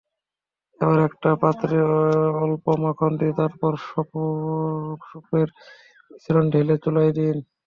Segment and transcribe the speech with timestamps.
[0.79, 1.77] এবার একটা পাত্রে
[2.43, 3.71] অল্প মাখন দিয়ে তারপর
[5.05, 5.47] স্যুপের
[6.09, 7.37] মিশ্রণ ঢেলে চুলায় দিন।